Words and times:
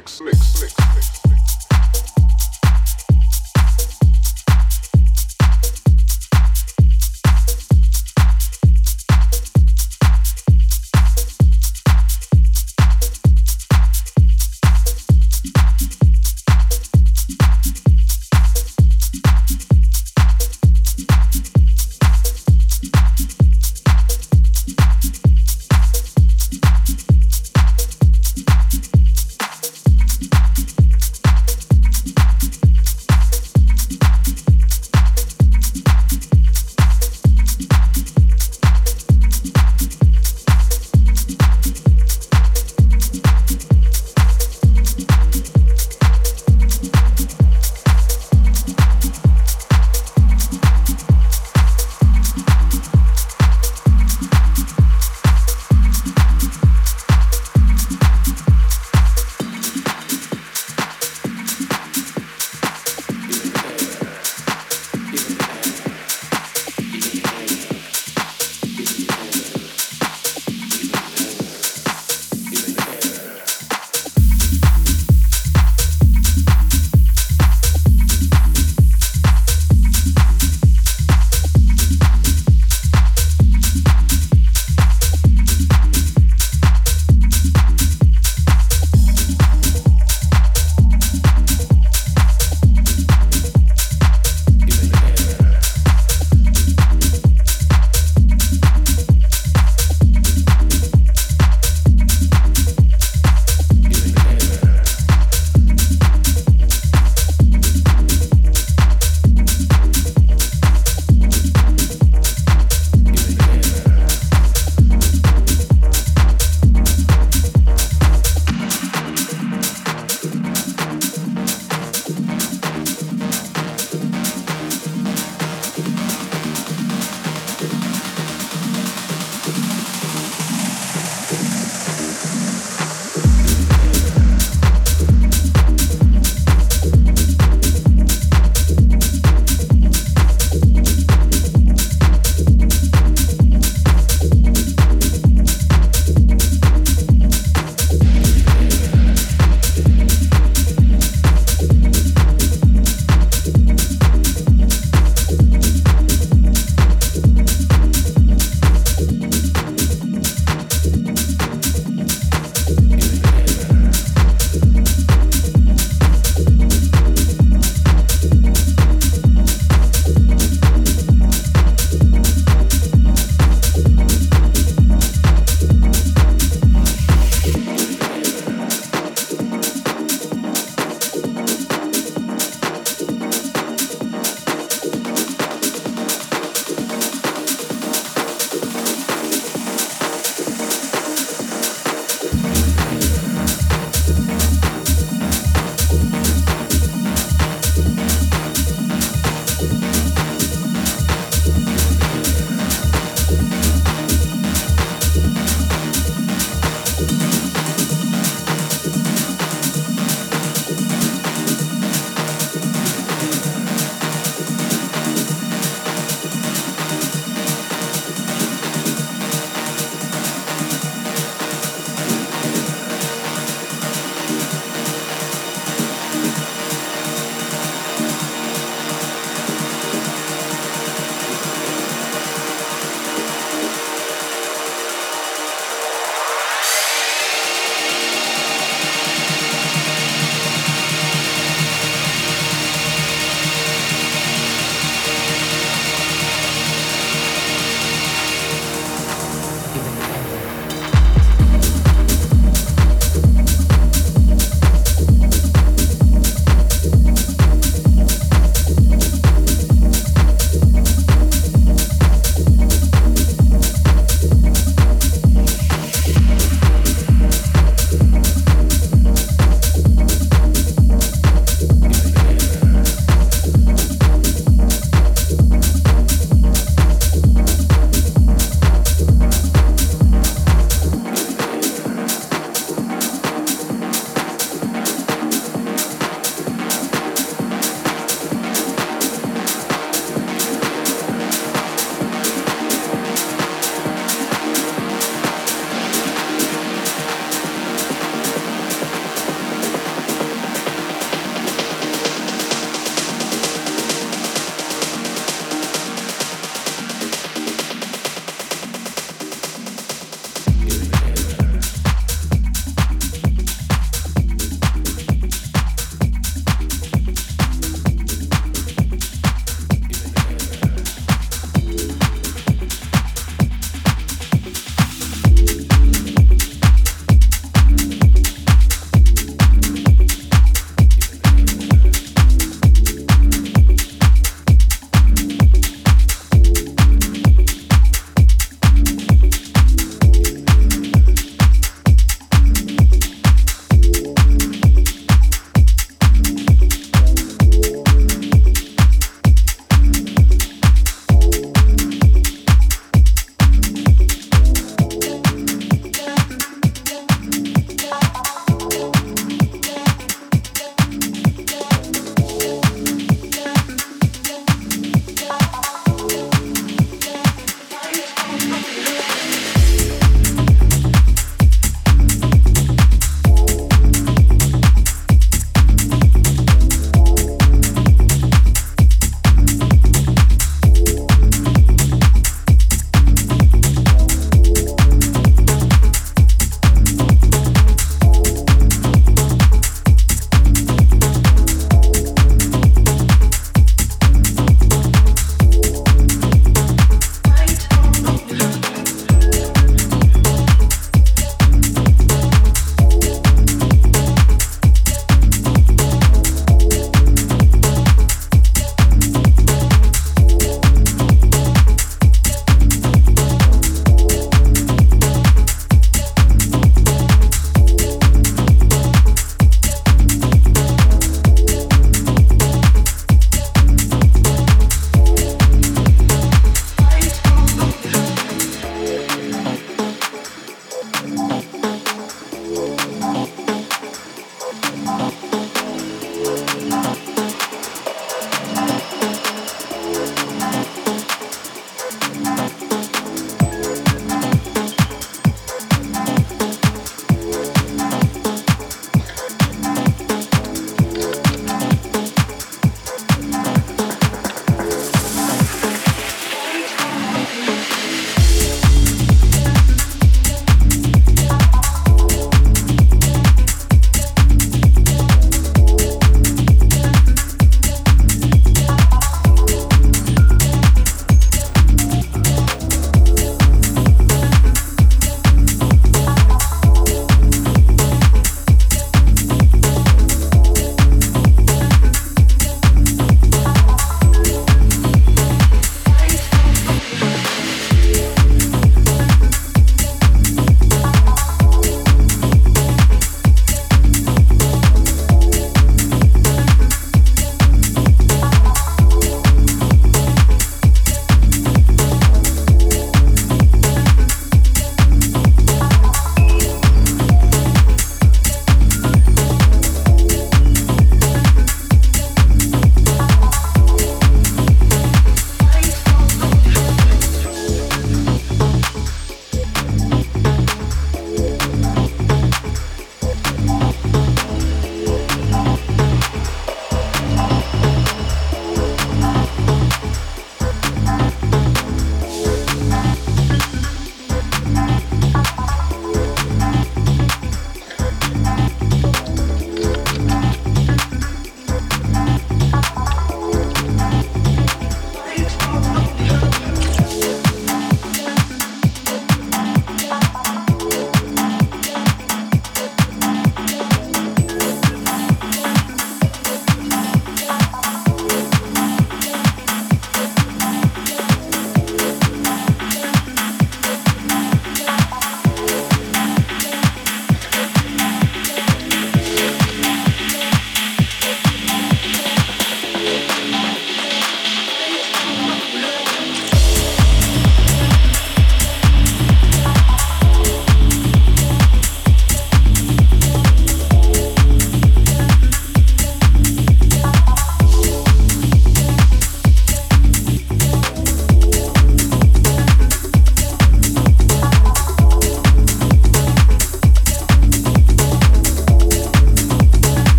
mix, 0.00 0.20
mix, 0.22 0.62
mix. 0.62 0.79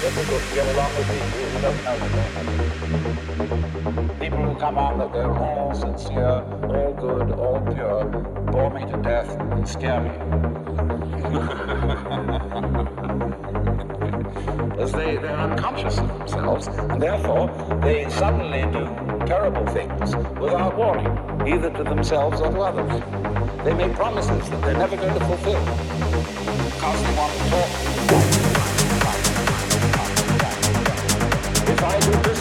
Difficult 0.00 0.42
to 0.42 0.54
get 0.54 0.66
along 0.74 0.96
with 0.96 1.06
people 1.12 1.28
who 1.28 1.60
don't 1.60 1.84
know 1.84 1.96
me. 2.00 2.08
People 4.18 4.42
who 4.44 4.54
come 4.58 4.78
on 4.78 4.98
that 4.98 5.12
they're 5.12 5.30
all 5.30 5.74
sincere, 5.74 6.42
all 6.74 6.94
good, 6.94 7.32
all 7.32 7.60
pure, 7.74 8.06
bore 8.50 8.70
me 8.70 8.86
to 8.90 8.96
death 9.02 9.28
and 9.38 9.68
scare 9.68 10.00
me. 10.00 10.08
As 14.80 14.92
they, 14.92 15.16
they're 15.18 15.36
unconscious 15.36 15.98
of 15.98 16.08
themselves, 16.08 16.68
and 16.68 17.02
therefore 17.02 17.50
they 17.82 18.08
suddenly 18.08 18.62
do 18.72 18.88
terrible 19.26 19.66
things 19.66 20.16
without 20.40 20.78
warning, 20.78 21.14
either 21.46 21.68
to 21.68 21.84
themselves 21.84 22.40
or 22.40 22.50
to 22.50 22.60
others. 22.60 23.02
They 23.64 23.74
make 23.74 23.92
promises 23.94 24.48
that 24.48 24.62
they're 24.62 24.78
never 24.78 24.96
going 24.96 25.12
to 25.12 25.24
fulfill 25.26 25.62
because 26.64 27.02
they 27.02 27.14
want 27.14 27.32
to 27.34 27.50
talk. 27.50 27.89
vai 31.80 31.98
do 32.00 32.39